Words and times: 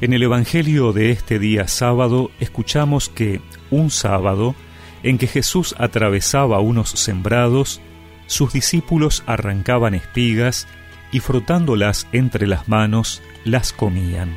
En 0.00 0.12
el 0.12 0.22
Evangelio 0.22 0.92
de 0.92 1.10
este 1.10 1.40
día 1.40 1.66
sábado 1.66 2.30
escuchamos 2.38 3.08
que 3.08 3.40
un 3.70 3.90
sábado, 3.90 4.54
en 5.02 5.18
que 5.18 5.26
Jesús 5.26 5.74
atravesaba 5.76 6.60
unos 6.60 6.90
sembrados, 6.90 7.80
sus 8.28 8.52
discípulos 8.52 9.24
arrancaban 9.26 9.94
espigas 9.94 10.68
y 11.10 11.18
frotándolas 11.18 12.06
entre 12.12 12.46
las 12.46 12.68
manos 12.68 13.22
las 13.44 13.72
comían. 13.72 14.36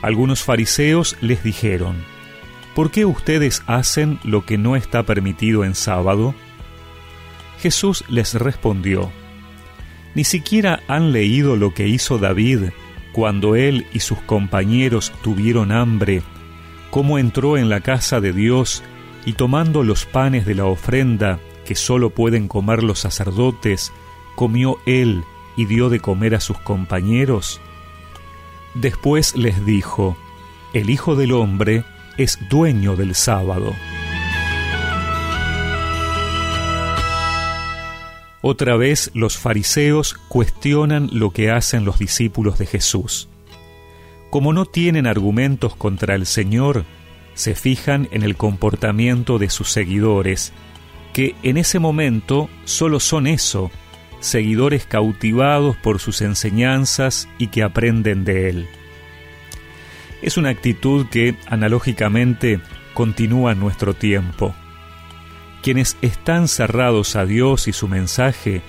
Algunos 0.00 0.42
fariseos 0.42 1.18
les 1.20 1.42
dijeron, 1.42 1.96
¿por 2.74 2.90
qué 2.90 3.04
ustedes 3.04 3.62
hacen 3.66 4.18
lo 4.24 4.46
que 4.46 4.56
no 4.56 4.76
está 4.76 5.02
permitido 5.02 5.62
en 5.62 5.74
sábado? 5.74 6.34
Jesús 7.60 8.02
les 8.08 8.32
respondió, 8.32 9.10
¿ni 10.14 10.24
siquiera 10.24 10.80
han 10.88 11.12
leído 11.12 11.56
lo 11.56 11.74
que 11.74 11.86
hizo 11.86 12.16
David 12.16 12.70
cuando 13.18 13.56
él 13.56 13.84
y 13.92 13.98
sus 13.98 14.20
compañeros 14.20 15.12
tuvieron 15.22 15.72
hambre, 15.72 16.22
cómo 16.92 17.18
entró 17.18 17.58
en 17.58 17.68
la 17.68 17.80
casa 17.80 18.20
de 18.20 18.32
Dios 18.32 18.84
y 19.26 19.32
tomando 19.32 19.82
los 19.82 20.06
panes 20.06 20.46
de 20.46 20.54
la 20.54 20.66
ofrenda 20.66 21.40
que 21.66 21.74
sólo 21.74 22.10
pueden 22.10 22.46
comer 22.46 22.84
los 22.84 23.00
sacerdotes, 23.00 23.92
comió 24.36 24.76
él 24.86 25.24
y 25.56 25.64
dio 25.64 25.88
de 25.88 25.98
comer 25.98 26.36
a 26.36 26.40
sus 26.40 26.58
compañeros? 26.58 27.60
Después 28.74 29.34
les 29.34 29.66
dijo, 29.66 30.16
El 30.72 30.88
Hijo 30.88 31.16
del 31.16 31.32
Hombre 31.32 31.82
es 32.18 32.38
dueño 32.48 32.94
del 32.94 33.16
sábado. 33.16 33.74
Otra 38.40 38.76
vez 38.76 39.10
los 39.14 39.36
fariseos 39.36 40.14
cuestionan 40.28 41.08
lo 41.12 41.30
que 41.30 41.50
hacen 41.50 41.84
los 41.84 41.98
discípulos 41.98 42.58
de 42.58 42.66
Jesús. 42.66 43.28
Como 44.30 44.52
no 44.52 44.66
tienen 44.66 45.06
argumentos 45.06 45.74
contra 45.74 46.14
el 46.14 46.26
Señor, 46.26 46.84
se 47.34 47.54
fijan 47.54 48.08
en 48.10 48.22
el 48.22 48.36
comportamiento 48.36 49.38
de 49.38 49.50
sus 49.50 49.70
seguidores, 49.70 50.52
que 51.12 51.34
en 51.42 51.56
ese 51.56 51.78
momento 51.78 52.48
solo 52.64 53.00
son 53.00 53.26
eso, 53.26 53.70
seguidores 54.20 54.86
cautivados 54.86 55.76
por 55.76 55.98
sus 55.98 56.20
enseñanzas 56.20 57.28
y 57.38 57.48
que 57.48 57.62
aprenden 57.62 58.24
de 58.24 58.50
Él. 58.50 58.68
Es 60.22 60.36
una 60.36 60.50
actitud 60.50 61.06
que, 61.06 61.36
analógicamente, 61.46 62.60
continúa 62.92 63.52
en 63.52 63.60
nuestro 63.60 63.94
tiempo. 63.94 64.54
Quienes 65.62 65.96
están 66.02 66.48
cerrados 66.48 67.16
a 67.16 67.26
Dios 67.26 67.68
y 67.68 67.72
su 67.72 67.88
mensaje, 67.88 68.62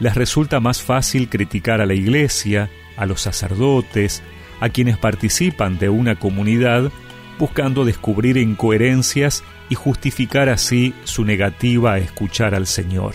les 0.00 0.14
resulta 0.14 0.60
más 0.60 0.82
fácil 0.82 1.28
criticar 1.28 1.80
a 1.80 1.86
la 1.86 1.94
Iglesia, 1.94 2.70
a 2.96 3.06
los 3.06 3.20
sacerdotes, 3.20 4.22
a 4.60 4.68
quienes 4.68 4.98
participan 4.98 5.78
de 5.78 5.88
una 5.88 6.16
comunidad, 6.16 6.90
buscando 7.38 7.84
descubrir 7.84 8.36
incoherencias 8.36 9.44
y 9.68 9.74
justificar 9.74 10.48
así 10.48 10.94
su 11.04 11.24
negativa 11.24 11.94
a 11.94 11.98
escuchar 11.98 12.54
al 12.54 12.66
Señor. 12.66 13.14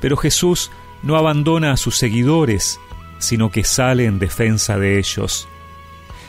Pero 0.00 0.16
Jesús 0.16 0.70
no 1.02 1.16
abandona 1.16 1.72
a 1.72 1.76
sus 1.76 1.96
seguidores, 1.96 2.78
sino 3.18 3.50
que 3.50 3.64
sale 3.64 4.04
en 4.04 4.18
defensa 4.18 4.78
de 4.78 4.98
ellos. 4.98 5.48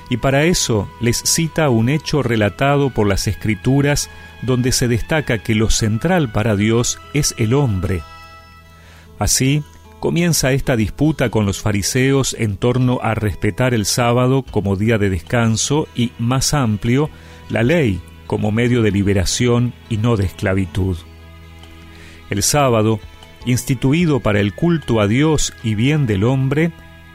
Y 0.10 0.18
para 0.18 0.44
eso 0.46 0.90
les 1.02 1.18
cita 1.18 1.70
un 1.70 1.90
hecho 1.90 2.24
relatado 2.24 2.90
por 2.90 3.08
las 3.08 3.28
Escrituras 3.28 4.10
donde 4.42 4.72
se 4.72 4.88
destaca 4.88 5.40
que 5.40 5.56
lo 5.56 5.70
central 5.70 6.32
para 6.32 6.56
Dios 6.56 7.00
es 7.14 7.36
el 7.38 7.54
hombre. 7.54 8.02
Así, 9.20 9.64
comienza 10.00 10.52
esta 10.52 10.76
disputa 10.76 11.30
con 11.30 11.46
los 11.46 11.60
fariseos 11.60 12.36
en 12.40 12.58
torno 12.58 13.00
a 13.02 13.16
respetar 13.16 13.74
el 13.74 13.86
sábado 13.86 14.44
como 14.44 14.76
día 14.76 14.98
de 14.98 15.10
descanso 15.10 15.88
y, 15.96 16.12
más 16.20 16.54
amplio, 16.54 17.10
la 17.50 17.64
ley 17.64 18.00
como 18.28 18.52
medio 18.52 18.82
de 18.82 18.92
liberación 18.92 19.74
y 19.90 19.98
no 19.98 20.18
de 20.18 20.26
esclavitud. 20.26 20.98
El 22.30 22.44
sábado, 22.44 23.00
instituido 23.46 24.20
para 24.20 24.40
el 24.40 24.54
culto 24.54 25.00
a 25.00 25.08
Dios 25.08 25.54
y 25.64 25.76
bien 25.76 26.06
del 26.06 26.26
hombre, 26.26 26.72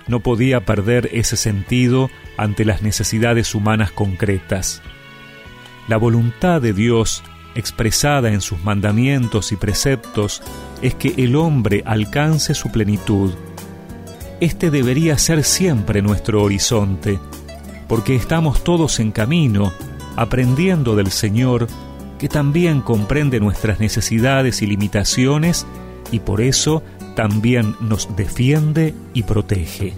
no 0.09 0.21
podía 0.21 0.65
perder 0.65 1.11
ese 1.13 1.37
sentido 1.37 2.11
ante 2.37 2.65
las 2.65 2.83
necesidades 2.83 3.55
humanas 3.55 3.93
concretas. 3.93 4.83
La 5.89 5.97
voluntad 5.97 6.61
de 6.61 6.73
Dios, 6.73 7.23
expresada 7.55 8.33
en 8.33 8.41
sus 8.41 8.63
mandamientos 8.63 9.53
y 9.53 9.57
preceptos, 9.57 10.43
es 10.81 10.95
que 10.95 11.15
el 11.17 11.37
hombre 11.37 11.83
alcance 11.87 12.55
su 12.55 12.71
plenitud. 12.71 13.35
Este 14.41 14.71
debería 14.71 15.19
ser 15.19 15.45
siempre 15.45 16.03
nuestro 16.03 16.43
horizonte, 16.43 17.19
porque 17.89 18.17
estamos 18.17 18.65
todos 18.65 19.01
en 19.01 19.13
camino, 19.13 19.73
aprendiendo 20.17 20.97
del 20.97 21.11
Señor, 21.11 21.69
que 22.19 22.29
también 22.29 22.81
comprende 22.81 23.41
nuestras 23.41 23.81
necesidades 23.81 24.63
y 24.63 24.67
limitaciones, 24.67 25.67
y 26.11 26.21
por 26.21 26.41
eso 26.41 26.83
también 27.15 27.75
nos 27.81 28.15
defiende 28.17 28.95
y 29.15 29.23
protege. 29.23 29.95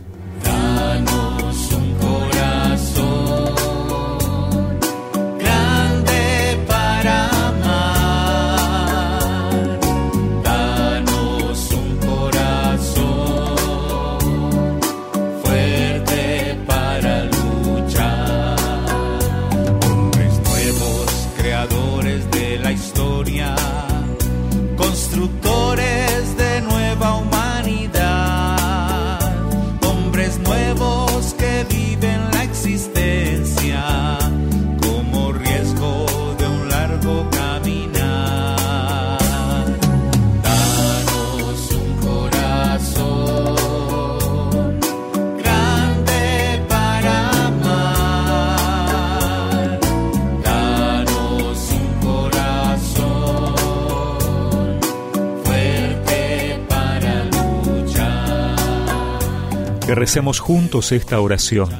Recemos 59.95 60.41
juntos 60.41 60.93
esta 60.93 61.21
oración. 61.21 61.71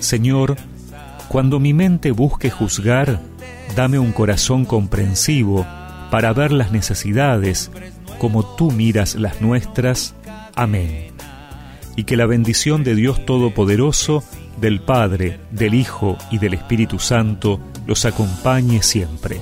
Señor, 0.00 0.56
cuando 1.28 1.60
mi 1.60 1.74
mente 1.74 2.10
busque 2.10 2.50
juzgar, 2.50 3.20
dame 3.74 3.98
un 3.98 4.12
corazón 4.12 4.64
comprensivo 4.64 5.66
para 6.10 6.32
ver 6.32 6.52
las 6.52 6.70
necesidades 6.70 7.70
como 8.18 8.44
tú 8.56 8.70
miras 8.70 9.14
las 9.14 9.40
nuestras. 9.40 10.14
Amén. 10.54 11.12
Y 11.96 12.04
que 12.04 12.16
la 12.16 12.26
bendición 12.26 12.84
de 12.84 12.94
Dios 12.94 13.24
Todopoderoso, 13.26 14.22
del 14.60 14.80
Padre, 14.80 15.40
del 15.50 15.74
Hijo 15.74 16.16
y 16.30 16.38
del 16.38 16.54
Espíritu 16.54 16.98
Santo 16.98 17.60
los 17.86 18.04
acompañe 18.04 18.82
siempre. 18.82 19.40